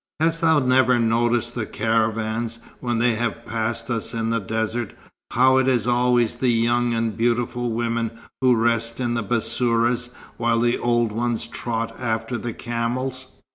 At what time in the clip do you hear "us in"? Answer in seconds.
3.91-4.31